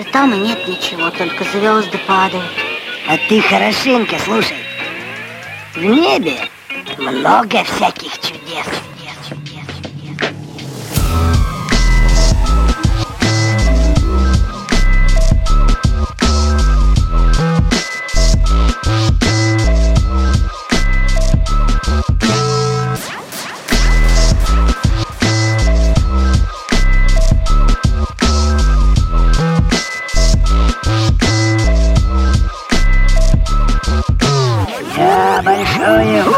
[0.00, 2.50] и там и нет ничего, только звезды падают.
[3.08, 4.56] А ты хорошенько слушай.
[5.74, 6.36] В небе
[6.98, 8.66] много всяких чудес.
[35.80, 36.37] Oh, yeah.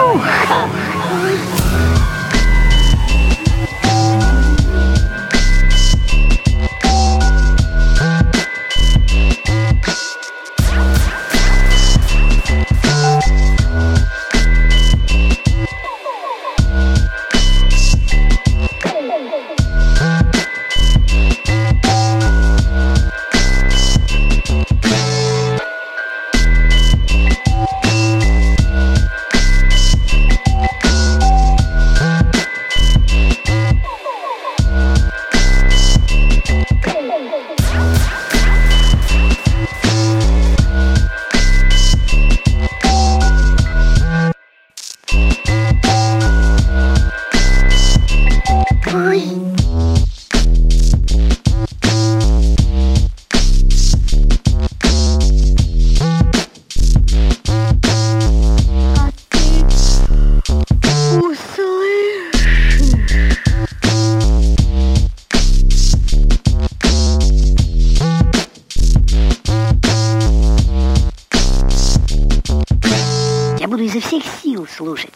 [73.71, 75.15] Буду изо всех сил слушать.